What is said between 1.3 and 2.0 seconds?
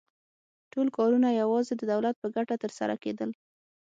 یوازې د